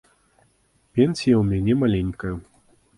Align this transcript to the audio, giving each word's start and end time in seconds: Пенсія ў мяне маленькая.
Пенсія 0.95 1.35
ў 1.37 1.43
мяне 1.53 1.73
маленькая. 1.85 2.35